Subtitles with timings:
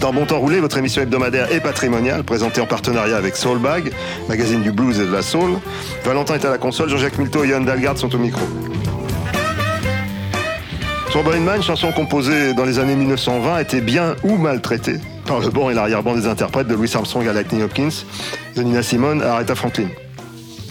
[0.00, 3.92] dans Bon Temps Roulé, votre émission hebdomadaire et patrimoniale, présentée en partenariat avec Soulbag,
[4.28, 5.58] magazine du blues et de la soul.
[6.04, 8.40] Valentin est à la console, Jean-Jacques Milto et Johan Dalgarde sont au micro.
[11.10, 15.50] Trouble Man, chanson composée dans les années 1920, était bien ou mal traitée par le
[15.50, 18.04] banc et l'arrière-ban des interprètes de Louis Armstrong à Lightning Hopkins,
[18.56, 19.88] de Nina Simone à Aretha Franklin.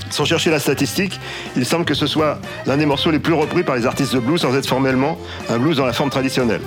[0.10, 1.20] Sans chercher la statistique,
[1.56, 4.20] il semble que ce soit l'un des morceaux les plus repris par les artistes de
[4.20, 6.62] blues sans être formellement un blues dans la forme traditionnelle.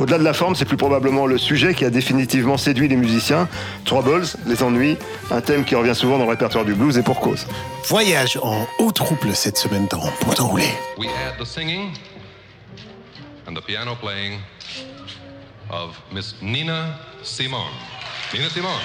[0.00, 3.48] Au-delà de la forme, c'est plus probablement le sujet qui a définitivement séduit les musiciens.
[3.84, 4.96] Troubles, les ennuis,
[5.30, 7.46] un thème qui revient souvent dans le répertoire du blues et pour cause.
[7.86, 10.64] Voyage en haut trouble cette semaine dans Bon Temps Roulé.
[10.96, 11.90] we had the singing
[13.46, 14.40] and the piano playing
[15.70, 17.60] of Miss Nina Simone.
[18.32, 18.80] Nina Simone.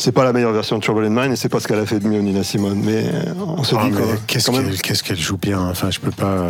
[0.00, 1.84] C'est pas la meilleure version de Trouble in Mind et c'est pas ce qu'elle a
[1.84, 2.80] fait de mieux, Nina Simone.
[2.82, 3.92] Mais euh, on se Ah, dit
[4.26, 5.60] qu'est-ce même, qu'elle qu'est-ce qu'elle joue bien.
[5.60, 6.42] Enfin, je peux pas.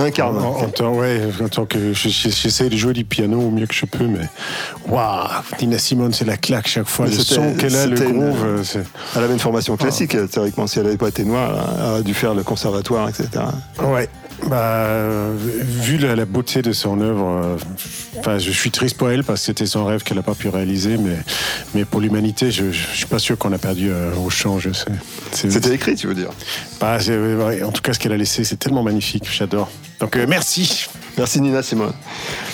[0.00, 0.38] Elle incarne.
[0.38, 3.50] En, en tant, ouais, en tant que je- je- j'essaie de jouer du piano au
[3.50, 4.28] mieux que je peux, mais
[4.88, 5.28] waouh,
[5.60, 7.06] Nina Simone, c'est la claque chaque fois.
[7.06, 8.64] Mais Le son qu'elle a, le une- groove,
[9.16, 10.66] Elle avait une formation classique, euh, théoriquement.
[10.66, 13.28] Si elle n'avait pas été noire, elle aurait dû faire le conservatoire, etc.
[13.82, 14.08] Ouais.
[14.48, 14.88] Bah,
[15.60, 17.56] vu la, la beauté de son œuvre, euh,
[18.18, 20.48] enfin, je suis triste pour elle parce que c'était son rêve qu'elle n'a pas pu
[20.48, 21.16] réaliser, mais,
[21.76, 24.58] mais pour l'humanité, je, je suis pas sûr qu'on a perdu euh, au champ.
[24.58, 24.86] Je sais.
[25.32, 26.30] C'était écrit, tu veux dire?
[26.80, 26.98] bah,
[27.64, 29.28] en tout cas, ce qu'elle a laissé, c'est tellement magnifique.
[29.32, 29.70] J'adore.
[30.00, 30.86] Donc, euh, merci.
[31.18, 31.92] Merci Nina Simone.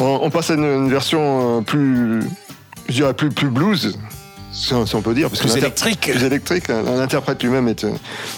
[0.01, 2.21] On, on passe à une, une version euh, plus,
[2.89, 3.97] je dirais plus, plus blues,
[4.53, 5.29] si on, peut dire.
[5.31, 6.11] Parce Plus électrique.
[6.13, 6.69] Plus électrique.
[6.71, 6.83] hein.
[6.85, 7.93] L'interprète lui-même est, euh,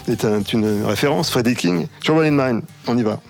[0.09, 1.87] est un- une référence, Freddie King.
[2.05, 3.21] Trouble in Mind, on y va.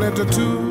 [0.00, 0.67] And let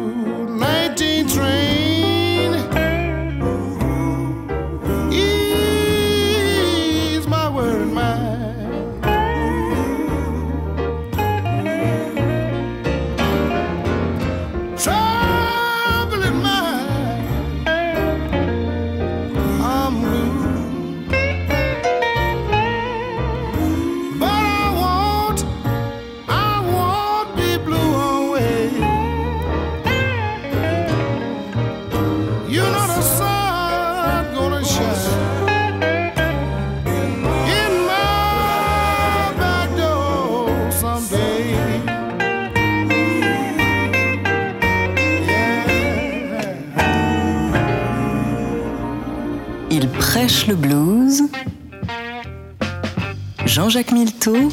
[54.28, 54.52] Jean-Jacques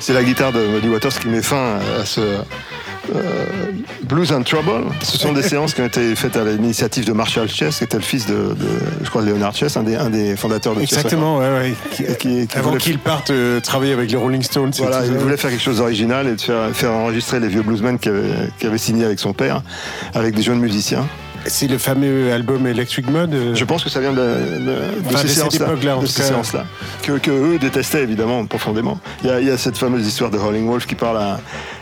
[0.00, 2.20] C'est la guitare de Muddy Waters qui met fin à ce
[3.14, 3.69] euh,
[4.10, 4.84] Blues and Trouble.
[5.02, 7.96] Ce sont des séances qui ont été faites à l'initiative de Marshall Chess, qui était
[7.96, 8.66] le fils de, de,
[9.02, 11.74] je crois, de Leonard Chess, un des, un des fondateurs de Chess Exactement, ouais, ouais.
[11.92, 14.72] Qui- Et qui- qui Avant voulait- qu'il parte euh, travailler avec les Rolling Stones.
[14.78, 17.98] Voilà, il voulait faire quelque chose d'original et de faire, faire enregistrer les vieux bluesmen
[17.98, 19.62] qui avaient, qui avaient signé avec son père,
[20.14, 21.06] avec des jeunes musiciens.
[21.46, 23.32] C'est le fameux album Electric Mud.
[23.32, 24.72] euh, Je pense que ça vient de, de- de
[25.06, 25.66] Enfin, ces de cette séances-là,
[26.06, 26.28] ces cas.
[26.28, 26.66] séances-là,
[27.02, 29.00] que, que eux détestaient évidemment profondément.
[29.24, 31.40] Il y, a, il y a cette fameuse histoire de Howling Wolf qui parle à,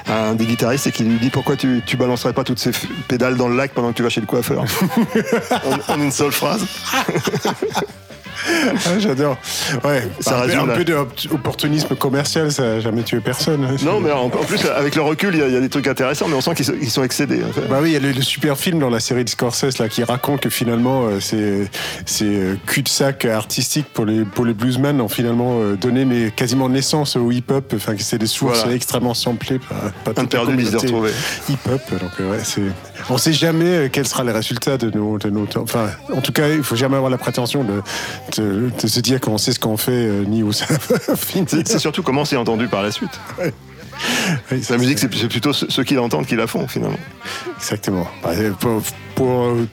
[0.08, 2.70] à un des guitaristes et qui lui dit pourquoi tu, tu balancerais pas toutes ces
[3.08, 4.64] pédales dans le lac pendant que tu vas chez le coiffeur?
[5.88, 6.64] En, en une seule phrase.
[8.46, 9.36] Ah, J'adore.
[9.84, 13.64] Ouais, Ça un, peu- résume un peu d'opportunisme commercial, ça n'a jamais tué personne.
[13.64, 13.76] hein.
[13.84, 15.68] Non, mais en, en plus avec le recul, il y, a, il y a des
[15.68, 17.42] trucs intéressants, mais on sent qu'ils sont, excédés.
[17.48, 17.66] en fait.
[17.68, 19.88] Bah oui, il y a le, le super film dans la série de Scorsese là
[19.88, 25.08] qui raconte que finalement euh, c'est euh, cul-de-sac artistique pour les pour les bluesmen ont
[25.08, 27.72] finalement euh, donné né- quasiment naissance au hip-hop.
[27.76, 28.74] Enfin, que c'est des sources Voilà.
[28.74, 31.10] extrêmement samplées toute la Interdit de retrouver.
[31.48, 31.80] Hip-hop.
[32.00, 32.62] Donc euh, ouais, c'est
[33.10, 35.46] on sait jamais euh, quel sera le résultat de nos de nos.
[35.56, 37.82] Enfin, en tout cas, il faut jamais avoir la prétention de
[38.36, 40.66] de, de se dire qu'on sait ce qu'on fait euh, ni où ça
[41.08, 41.46] va finir.
[41.48, 43.20] C'est c'est surtout comment c'est entendu par la suite.
[43.38, 46.98] Oui, La musique, c'est c'est plutôt ceux qui l'entendent qui la font finalement.
[47.58, 48.06] Exactement.
[48.22, 48.82] Bah, euh, Pour,
[49.14, 49.66] pour, euh,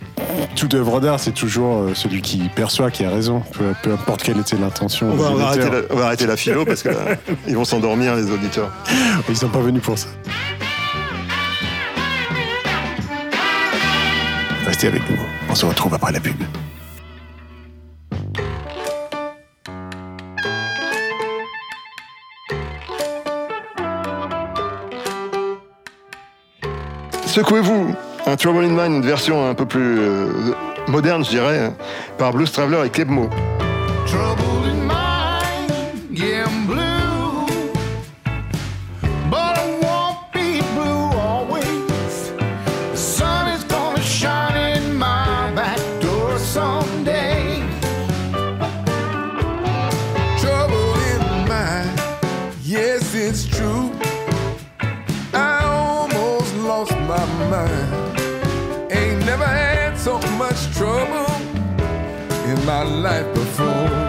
[0.56, 4.40] toute œuvre d'art, c'est toujours celui qui perçoit qui a raison, peu, peu importe quelle
[4.40, 5.08] était l'intention.
[5.12, 8.32] On va, des on va arrêter la, philo parce que là, ils vont s'endormir les
[8.32, 8.72] auditeurs.
[9.30, 10.08] Ils sont pas venus pour ça.
[14.66, 15.18] Restez avec nous.
[15.50, 16.42] On se retrouve après la pub.
[27.36, 27.94] Secouez-vous
[28.28, 30.54] un Trouble in Mind, une version un peu plus euh,
[30.88, 31.74] moderne, je dirais,
[32.18, 33.30] par Blues Traveler et Kebmo.
[60.06, 61.26] so much trouble
[62.46, 64.05] in my life before.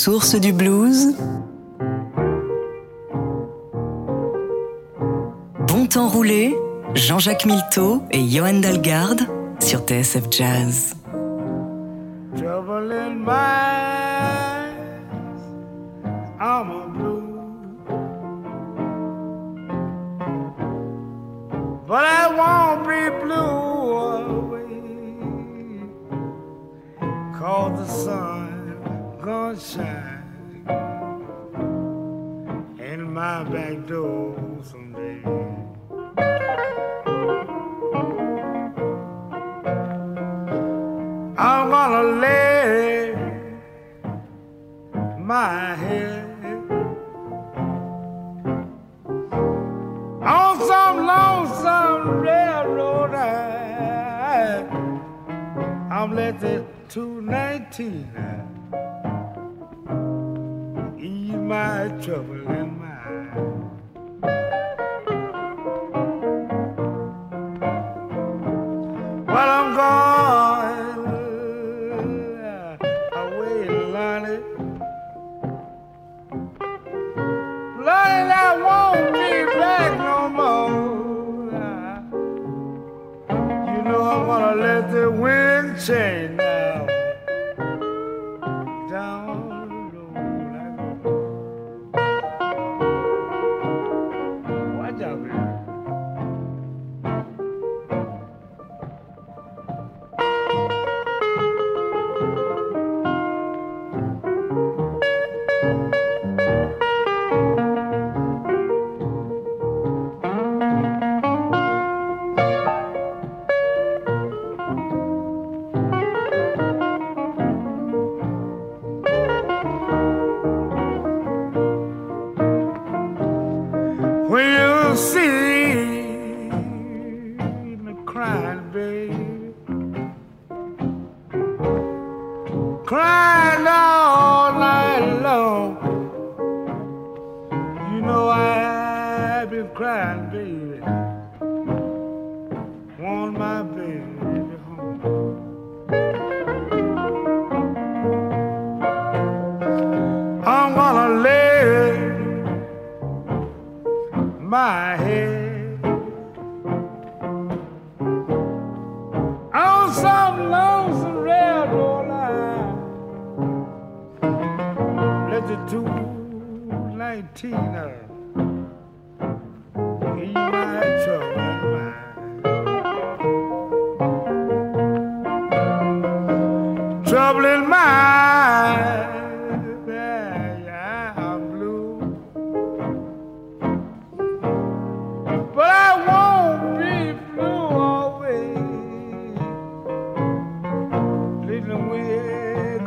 [0.00, 1.14] source du blues.
[5.68, 6.56] Bon temps roulé,
[6.94, 9.26] Jean-Jacques Milteau et Johan Dalgarde
[9.60, 10.94] sur TSF Jazz.
[29.30, 30.66] gonna shine
[32.80, 35.22] in my back door someday.
[41.38, 43.14] I'm gonna lay
[45.16, 46.26] my head
[50.36, 53.14] on some lonesome railroad.
[55.94, 58.59] I'm let that 219.
[62.00, 62.59] 这回。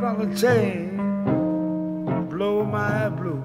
[0.04, 0.98] Wind gonna change,
[2.30, 3.42] blow my blue.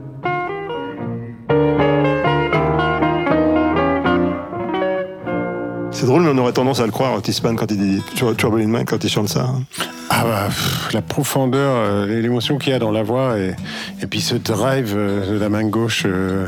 [5.98, 8.36] C'est drôle, mais on aurait tendance à le croire, Otis Spann, quand il dit Tr-
[8.36, 9.40] Trouble in Mind, quand il chante ça.
[9.40, 9.62] hein.
[10.10, 13.54] Ah bah, pff, la profondeur, euh, l'émotion qu'il y a dans la voix, et,
[14.00, 16.46] et puis ce drive euh, de la main gauche euh,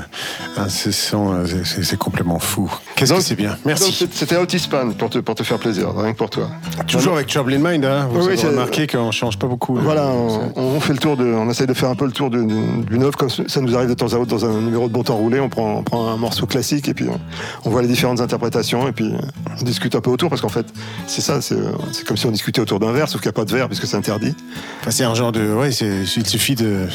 [0.57, 1.35] incessant,
[1.65, 2.73] c'est- complètement fou.
[2.95, 3.57] Qu'est-ce que c'est bien.
[3.67, 4.07] Merci.
[4.13, 6.49] C'était Otis Spann, pour te, pour te faire plaisir, rien que pour toi.
[6.87, 9.77] Toujours avec Trouble in Mind, hein, vous Oui, avez c'est- remarqué qu'on change pas beaucoup.
[9.77, 9.83] là.
[9.85, 12.31] Voilà, on, on fait le tour de, on essaye de faire un peu le tour
[12.31, 15.03] d'une œuvre comme ça nous arrive de temps à autre dans un numéro de bon
[15.03, 15.41] temps roulé.
[15.41, 17.19] On prend, on prend un morceau classique et puis on,
[17.69, 19.13] on voit les différentes interprétations et puis
[19.61, 20.67] on discute un peu autour parce qu'en fait
[21.07, 21.57] c'est ça, c'est
[22.07, 23.87] comme si on discutait autour d'un verre sauf qu'il n'y a pas de verre puisque
[23.87, 24.35] c'est interdit.
[24.81, 25.53] Enfin, c'est un genre de.
[25.53, 26.87] Ouais, c'est- il suffit de.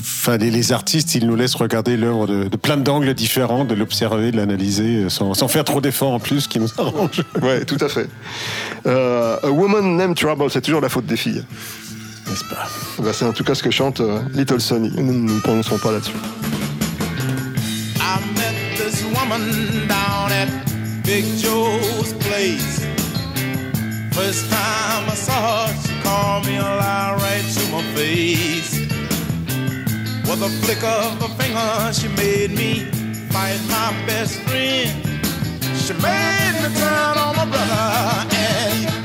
[0.00, 3.74] Enfin, les, les artistes, ils nous laissent regarder l'œuvre de, de plein d'angles différents, de
[3.74, 7.22] l'observer, de l'analyser, euh, sans, sans faire trop d'efforts en plus, qui nous arrange.
[7.42, 8.08] Ouais, tout à fait.
[8.86, 11.44] Euh, A Woman Named Trouble, c'est toujours la faute des filles.
[12.26, 12.68] N'est-ce pas?
[13.02, 14.90] Bah, c'est en tout cas ce que chante euh, Little Sonny.
[14.96, 16.12] Nous ne nous prononçons pas là-dessus.
[18.00, 19.40] I met this woman
[19.88, 20.32] down
[21.04, 22.82] Big Joe's place.
[24.12, 28.80] First time I saw her, she called me a lie right to my face.
[30.26, 32.84] With a flick of a finger, she made me
[33.30, 34.90] fight my best friend.
[35.76, 39.03] She made me turn on my brother, and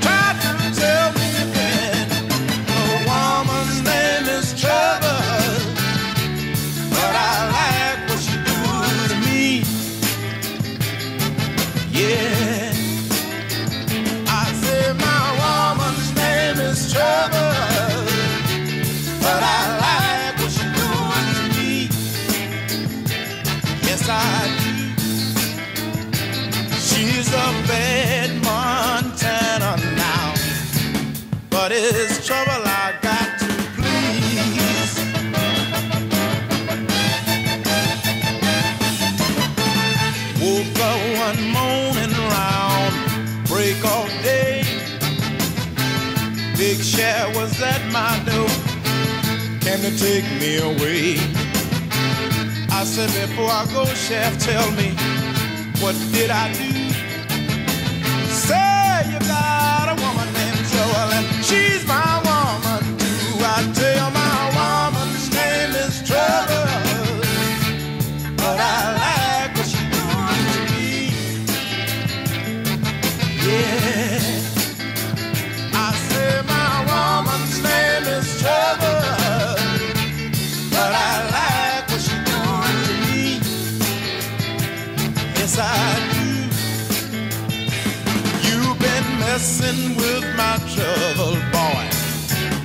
[90.76, 91.86] trouble, boy.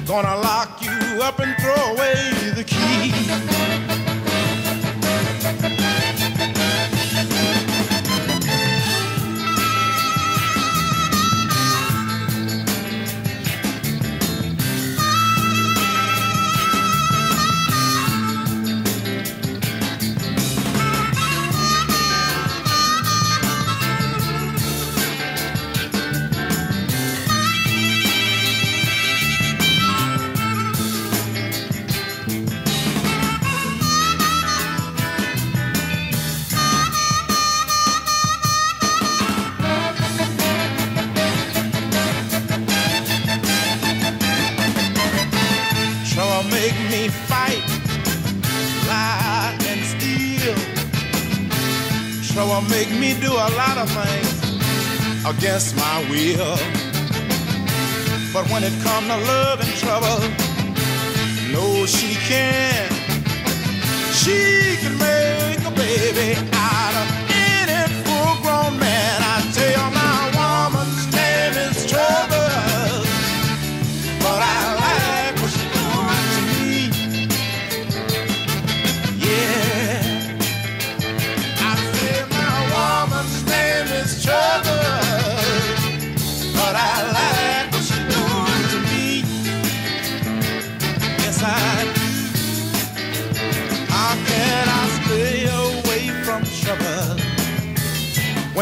[0.06, 2.33] Gonna lock you up and throw away
[55.26, 56.56] against my will.
[58.32, 60.18] But when it come to love and trouble,
[61.52, 62.90] no, she can.
[64.12, 67.13] She can make a baby out of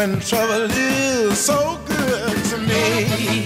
[0.07, 3.45] when trouble is so good to me.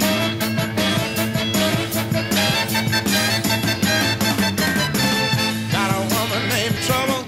[5.71, 7.21] Got a woman named Trouble,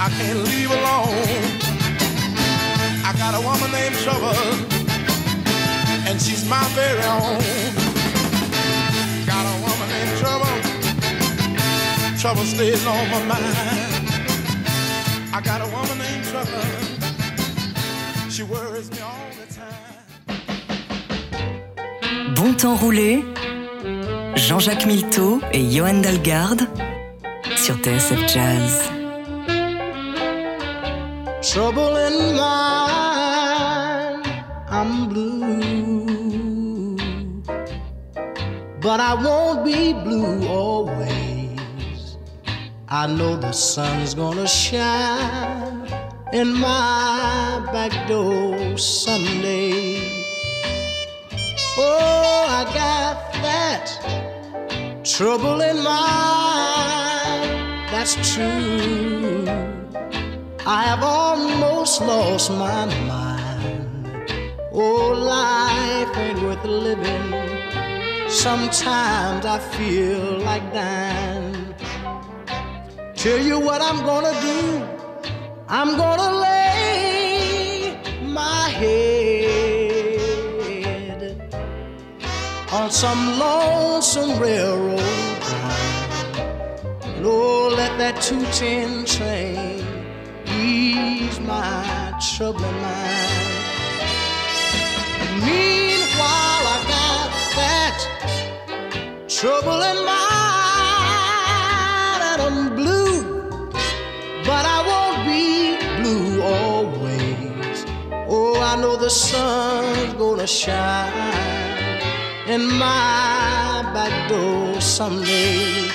[0.00, 1.44] I can't leave alone.
[3.04, 4.38] I got a woman named Trouble,
[6.08, 7.42] and she's my very own.
[9.26, 10.56] Got a woman named Trouble,
[12.18, 14.04] trouble stays on my mind.
[15.36, 16.83] I got a woman named Trouble,
[18.34, 19.94] she worries me all the time.
[22.34, 23.24] Bon temps roulé,
[24.34, 26.66] Jean-Jacques Milteau et Johan Dalgarde
[27.56, 28.90] sur TSF Jazz.
[31.42, 34.24] trouble in mind.
[34.68, 36.96] I'm blue,
[38.80, 42.16] but I won't be blue always.
[42.88, 45.83] I know the sun's gonna shine
[46.34, 50.00] in my back door someday.
[51.78, 53.86] Oh, I got that
[55.04, 57.50] trouble in mind.
[57.92, 59.46] That's true.
[60.66, 64.32] I have almost lost my mind.
[64.72, 67.30] Oh, life ain't worth living.
[68.28, 71.76] Sometimes I feel like dying.
[73.14, 75.03] Tell you what I'm gonna do.
[75.66, 80.20] I'm gonna lay my head
[82.70, 86.34] on some lonesome railroad line.
[87.02, 89.82] And oh, let that 210 train
[90.46, 93.32] ease my troubling mind.
[95.40, 97.96] Meanwhile, I got that
[99.28, 100.43] trouble in mind,
[109.04, 111.12] the sun's gonna shine
[112.48, 115.90] in my back door someday.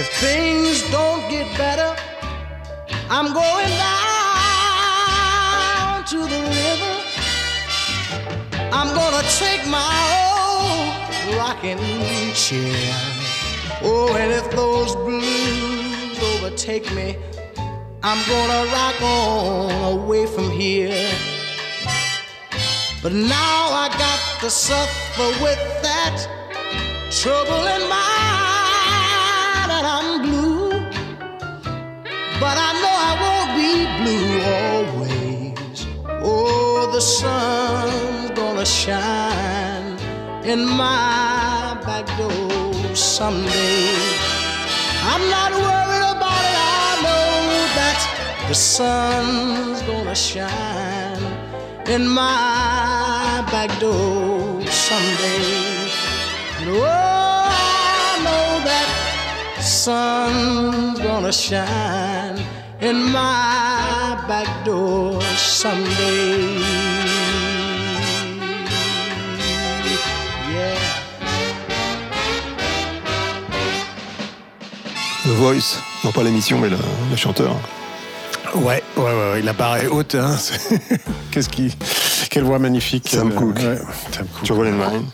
[0.00, 1.96] If things don't get better,
[3.10, 4.84] I'm going down
[6.12, 6.94] to the river.
[8.70, 10.94] I'm gonna take my old
[11.38, 11.82] rocking
[12.34, 12.94] chair.
[13.82, 17.16] Oh, and if those blues overtake me,
[18.04, 21.27] I'm gonna rock on away from here.
[23.00, 26.18] But now I got to suffer with that
[27.12, 30.70] trouble in mind, and I'm blue.
[32.40, 35.86] But I know I won't be blue always.
[36.24, 39.96] Oh, the sun's gonna shine
[40.44, 43.94] in my back door someday.
[45.04, 46.58] I'm not worried about it.
[46.58, 47.30] I know
[47.78, 47.98] that
[48.48, 51.07] the sun's gonna shine
[51.88, 55.88] in my back door someday.
[56.60, 58.88] And oh, I know that
[59.60, 62.38] sun's gonna shine
[62.80, 66.58] in my back door someday.
[75.36, 76.78] Voice, non pas l'émission, mais le,
[77.10, 77.54] le chanteur.
[78.58, 80.14] Ouais, ouais, ouais, ouais, la barre est haute.
[80.14, 80.36] Hein.
[81.30, 81.76] Qu'est-ce qui,
[82.28, 83.08] quelle voix magnifique.
[83.08, 83.56] Sam euh, Cooke.
[83.58, 83.78] ouais,
[84.12, 84.44] Sam Cooke.
[84.44, 85.04] Trouble in Mind.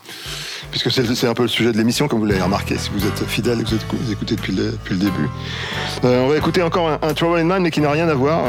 [0.71, 3.25] Puisque c'est un peu le sujet de l'émission, comme vous l'avez remarqué, si vous êtes
[3.29, 5.29] fidèle et que vous, écoutez depuis le, depuis le début.
[6.05, 8.15] Euh, on va écouter encore un, un Trouble in Mind, mais qui n'a rien à
[8.15, 8.49] voir, euh,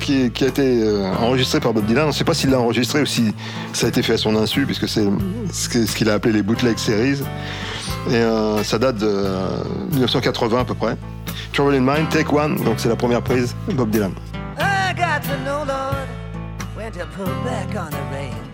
[0.00, 2.06] qui, qui a été euh, enregistré par Bob Dylan.
[2.06, 3.32] On ne sait pas s'il l'a enregistré ou si
[3.72, 5.04] ça a été fait à son insu, puisque c'est
[5.52, 7.20] ce qu'il a appelé les bootleg series.
[8.10, 10.96] Et euh, ça date de euh, 1980 à peu près.
[11.52, 14.12] Trouble in Mind, Take One, donc c'est la première prise, Bob Dylan.
[14.58, 16.08] I got to know, Lord,
[16.74, 18.48] when to pull back on the reins.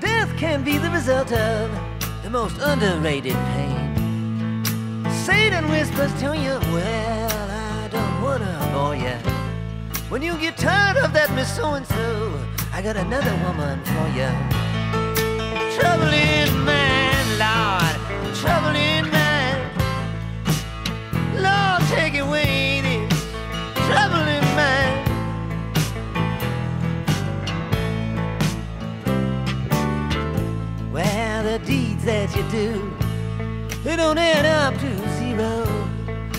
[0.00, 1.70] Death can be the result of
[2.22, 4.64] the most underrated pain.
[5.24, 9.16] Satan whispers to you, well, I don't wanna bore you.
[10.10, 12.38] When you get tired of that Miss So-and-so,
[12.72, 14.28] I got another woman for you.
[15.78, 16.64] Trouble in
[32.40, 32.92] you do.
[33.84, 35.66] They don't add up to zero.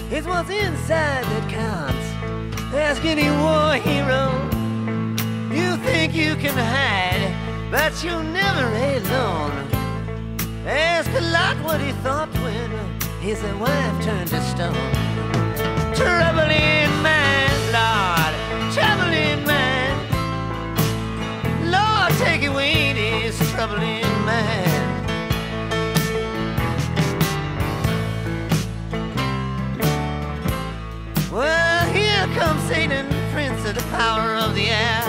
[0.10, 2.08] It's what's inside that counts.
[2.74, 4.24] Ask any war hero.
[5.52, 7.34] You think you can hide,
[7.70, 9.68] but you're never alone.
[10.66, 12.70] Ask a lot what he thought when
[13.20, 14.92] his wife turned to stone.
[15.94, 18.34] Troubling in mind, Lord,
[18.74, 19.98] Troubling in mind.
[21.76, 24.81] Lord, take away this trouble in mind.
[33.74, 35.04] to the power of the air.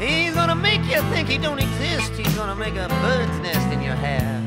[0.00, 2.12] He's gonna make you think he don't exist.
[2.12, 4.40] He's gonna make a bird's nest in your hair.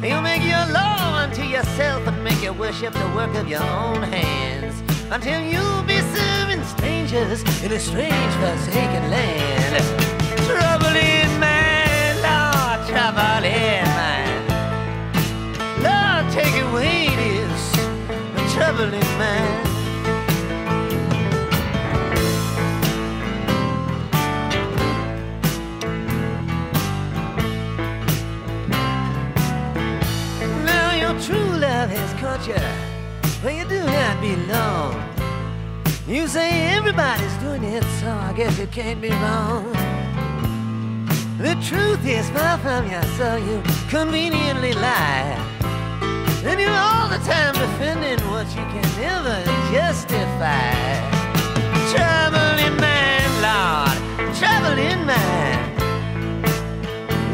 [0.00, 4.02] He'll make you love unto yourself and make you worship the work of your own
[4.02, 4.74] hands.
[5.10, 9.84] Until you'll be serving strangers in a strange, forsaken land.
[10.48, 14.30] Troubling man, Lord, troubling man.
[15.86, 19.71] Lord, take away this troubling man.
[34.46, 35.02] Belong.
[36.06, 39.72] You say everybody's doing it, so I guess you can't be wrong.
[41.38, 45.38] The truth is far from you, so you conveniently lie.
[46.44, 51.10] And you're all the time defending what you can never justify.
[52.64, 53.98] In mind, Lord,
[54.36, 55.62] trouble mind.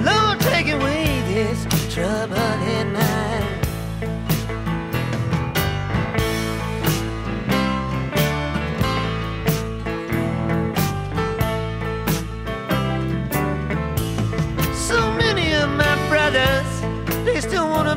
[0.04, 1.58] Lord, take away this
[1.94, 2.52] trouble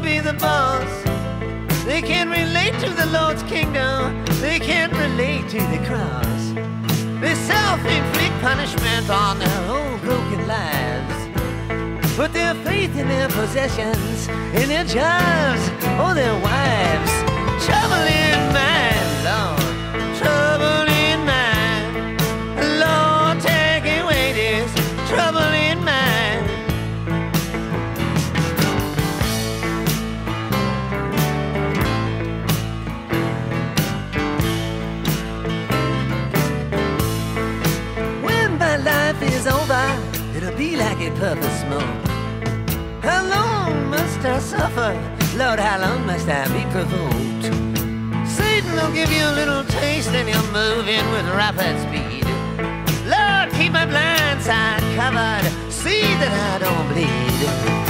[0.01, 1.03] be the boss.
[1.85, 6.41] They can't relate to the Lord's kingdom, they can't relate to the cross.
[7.21, 12.15] They self-inflict punishment on their own broken lives.
[12.15, 14.27] Put their faith in their possessions,
[14.59, 15.63] in their jobs,
[16.01, 17.11] or their wives.
[17.65, 18.70] Trouble in mind,
[40.61, 42.01] be like a puff of smoke.
[43.01, 44.91] How long must I suffer?
[45.35, 47.45] Lord, how long must I be provoked?
[48.37, 52.25] Satan will give you a little taste and you're moving with rapid speed.
[53.15, 55.45] Lord, keep my blind side covered.
[55.71, 57.80] See that I don't bleed.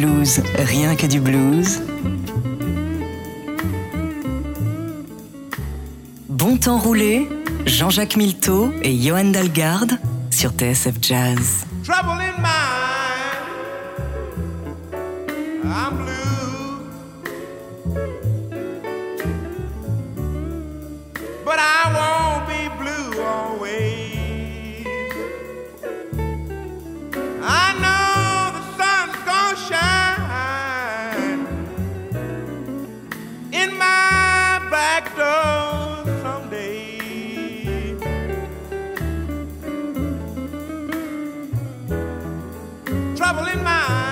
[0.00, 1.82] Blues, rien que du blues.
[6.28, 7.28] Bon temps roulé,
[7.66, 9.98] Jean-Jacques Milteau et Johan Dalgarde
[10.30, 11.69] sur TSF Jazz.
[43.32, 44.09] Trouble in mind.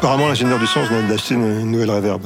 [0.00, 2.22] Apparemment, l'ingénieur du son venait d'acheter une, une nouvelle reverb.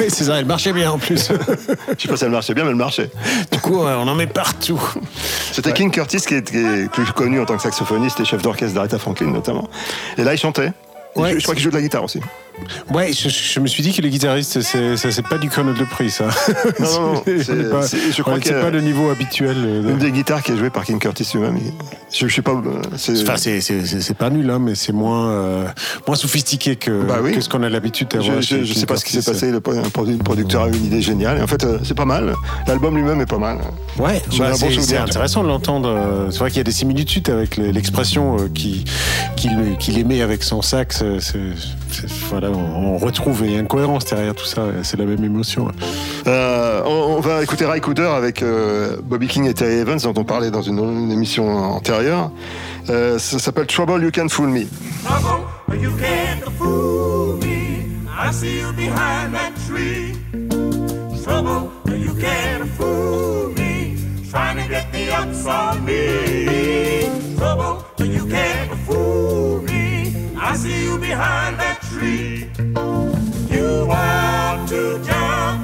[0.00, 1.30] oui, c'est ça, elle marchait bien en plus.
[1.30, 3.10] Je sais pas si elle marchait bien, mais elle marchait.
[3.52, 4.80] du coup, on en met partout.
[5.52, 8.40] C'était King Curtis qui est, qui est plus connu en tant que saxophoniste et chef
[8.40, 9.68] d'orchestre d'Aretha Franklin notamment.
[10.16, 10.72] Et là, il chantait.
[11.14, 12.20] Ouais, je, je crois qu'il joue de la guitare aussi.
[12.92, 15.74] Ouais, je, je me suis dit que les guitaristes, c'est, ça c'est pas du Conor
[15.74, 16.28] de prix, ça.
[16.80, 19.56] Non, non, non, C'est- pas- c'est- je crois que- c'est pas le niveau habituel.
[19.58, 21.58] euh, de- Une des guitares qui est jouée par King Curtis lui-même.
[22.12, 22.52] Je, je sais pas.
[22.52, 25.66] euh, c'est- Enfin, c'est, pas nul, hein, mais c'est moins, euh,
[26.06, 27.32] moins sophistiqué que, Bah oui.
[27.32, 28.40] que ce qu'on a l'habitude d'avoir.
[28.42, 29.50] Je, je, sais pas ce qui s'est passé.
[29.50, 31.38] Le, producteur a eu une idée géniale.
[31.38, 32.34] Et en fait, c'est pas mal.
[32.66, 33.58] L'album lui-même est pas mal.
[33.98, 36.28] Ouais, bah, bon c'est, intéressant de l'entendre.
[36.30, 38.84] C'est vrai qu'il y a des similitudes avec l'expression qui,
[39.36, 41.02] qu'il, émet avec son sax.
[41.20, 41.38] c'est-
[42.30, 44.62] voilà, on, on retrouve, il y a une cohérence derrière tout ça.
[44.82, 45.68] C'est la même émotion.
[46.26, 50.14] Euh, on, on va écouter Ry Cooder avec euh, Bobby King et Terry Evans, dont
[50.16, 52.30] on parlait dans une, une émission antérieure.
[52.90, 54.66] Euh, ça s'appelle Trouble You Can Fool Me.
[55.04, 57.58] Trouble, you can't fool me.
[58.20, 60.14] I see you behind that tree.
[61.22, 63.96] Trouble, you can't fool me.
[64.30, 67.08] Trying to get the ups on me.
[67.36, 70.12] Trouble, you can't fool me.
[70.40, 72.37] I see you behind that tree.
[72.58, 75.57] You want to jump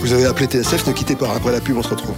[0.00, 1.34] Vous avez appelé TSF, ne quittez pas.
[1.34, 2.14] Après la pub, on se retrouve.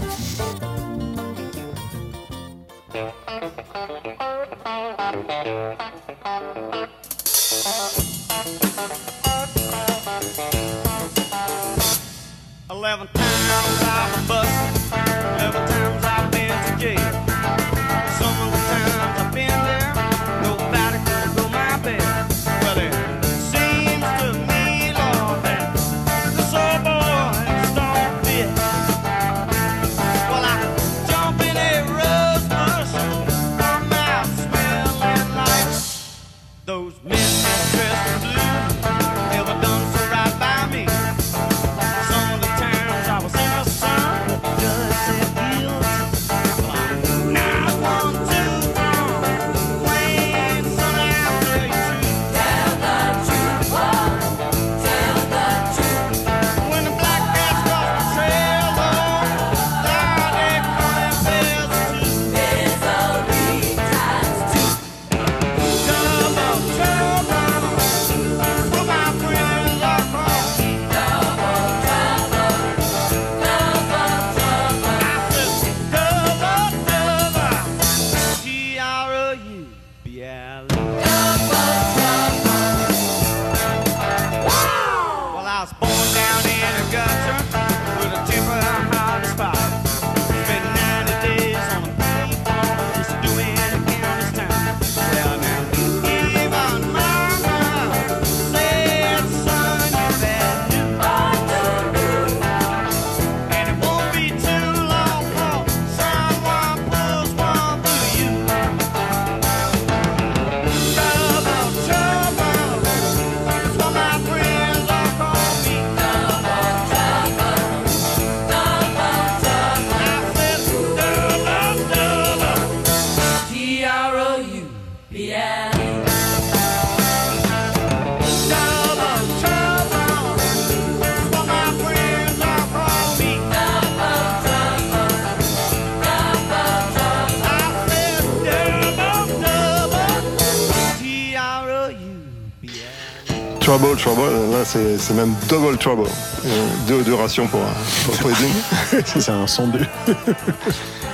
[144.98, 146.04] C'est même double trouble.
[146.46, 146.66] Euh,
[147.04, 148.46] deux, rations pour, un- pour Poison.
[149.06, 149.86] c'est un son deux.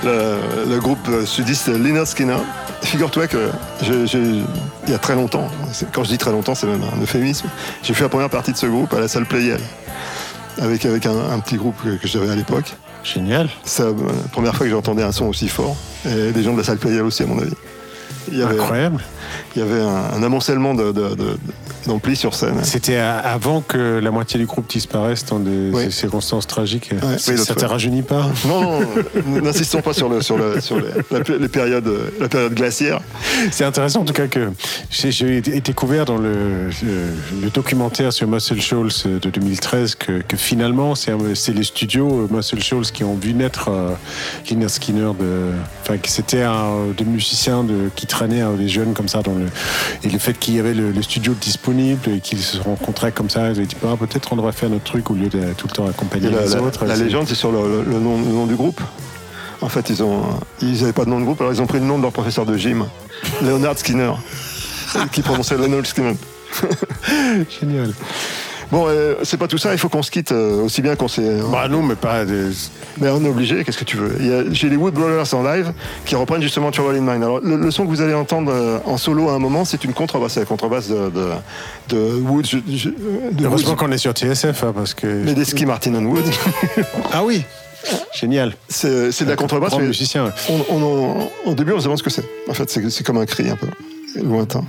[0.03, 0.37] le,
[0.69, 2.37] le groupe euh, sudiste Lynyrd Skinner.
[2.83, 3.49] Figure-toi que
[3.83, 4.43] il
[4.89, 5.47] y a très longtemps,
[5.93, 7.47] quand je dis très longtemps, c'est même un euphémisme,
[7.83, 9.59] j'ai fait la première partie de ce groupe à la salle Playel,
[10.59, 12.73] avec, avec un, un petit groupe que, que j'avais à l'époque.
[13.03, 13.49] Génial.
[13.63, 13.91] C'est la
[14.31, 15.75] première fois que j'entendais un son aussi fort,
[16.07, 17.53] et des gens de la salle Playel aussi, à mon avis.
[18.31, 19.03] Il y avait, Incroyable.
[19.55, 21.37] Il y avait un, un amoncellement de- de- de-
[22.15, 22.63] sur scène.
[22.63, 25.91] C'était avant que la moitié du groupe disparaisse dans des Oui.
[25.91, 26.89] circonstances tragiques.
[26.91, 28.81] Ouais, ça oui, ça l'autre- te rajeunit pas Non,
[29.41, 32.99] n'insistons pas sur, le, sur, le, sur les, la- les périodes, la période glaciaire.
[33.51, 34.49] C'est intéressant en tout cas que
[34.89, 40.95] j'ai été couvert dans le, le- documentaire sur Muscle Shoals de 2013 que, que finalement
[40.95, 41.13] c'est
[41.53, 43.91] les studios euh, Muscle Shoals qui ont vu naître euh,
[44.49, 45.51] Lynyrd Skinner de,
[45.81, 49.45] enfin c'était un des musiciens de, qui traînaient euh, des jeunes comme ça dans le
[50.03, 51.33] et le fait qu'il y avait le, le studio
[51.79, 55.09] et qu'ils se rencontraient comme ça ils dit bah, peut-être on devrait faire notre truc
[55.09, 57.51] au lieu de tout le temps accompagner Et les la- autres la légende, c'est sur
[57.51, 58.81] le, le- le nom, le nom du groupe.
[59.61, 60.23] En fait, ils ont,
[60.61, 62.11] ils n'avaient pas de nom de groupe, alors ils ont pris le nom de leur
[62.11, 62.85] professeur de gym,
[63.43, 64.13] Leonard Skinner,
[65.11, 66.15] qui prononçait Leonard Skinner.
[67.59, 67.93] Génial.
[68.71, 71.09] Bon, euh, c'est pas tout ça, il faut qu'on se quitte euh, aussi bien qu'on
[71.09, 71.39] s'est.
[71.51, 72.23] Bah non, mais pas.
[72.99, 74.15] Mais on est obligé, qu'est-ce que tu veux?
[74.19, 75.73] Il y a- J'ai les Wood Brothers en live
[76.05, 77.21] qui reprennent justement Trouble in Mind.
[77.21, 79.83] Alors, le, le son que vous allez entendre euh, en solo à un moment, c'est
[79.83, 81.27] une contrebasse, c'est la contrebasse de, de,
[81.89, 82.45] de Wood.
[82.47, 83.77] je- je- de Heureusement Wood.
[83.77, 85.05] qu'on est sur TSF hein, parce que.
[85.07, 86.23] Mais des ski Martin and Wood.
[87.11, 87.43] ah oui
[88.13, 88.53] Génial.
[88.69, 89.73] C'est c'est de la contrebasse.
[89.77, 90.31] Mais musicien.
[90.49, 92.23] on- on en- au début, on se demande ce que c'est.
[92.47, 93.67] En fait, c'est c'est comme un cri un peu
[94.21, 94.63] lointain.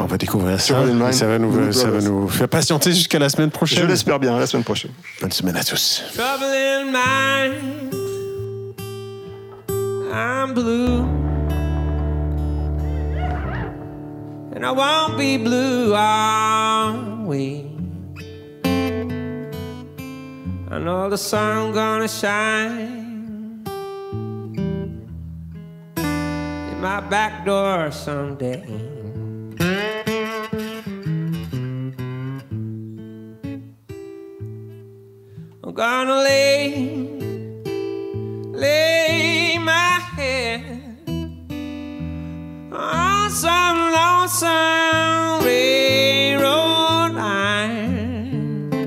[0.00, 0.74] On va découvrir ça.
[0.74, 3.50] Trouble in Mind, et ça va nous, ça va nous faire patienter jusqu'à la semaine
[3.50, 3.82] prochaine.
[3.82, 4.90] Je l'espère bien, à la semaine prochaine.
[5.20, 6.02] Bonne semaine à tous.
[6.14, 7.54] Trouble in mind.
[10.12, 11.04] I'm blue.
[14.54, 17.64] And I won't be blue always.
[20.70, 23.64] I know the sun gonna shine
[25.96, 28.62] in my back door someday.
[35.84, 36.64] Gonna lay,
[38.64, 40.62] lay my head
[42.72, 48.80] on some lonesome railroad line.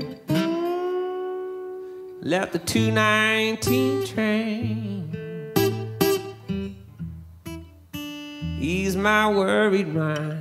[2.20, 5.14] Let the 219 train
[8.60, 10.37] ease my worried mind.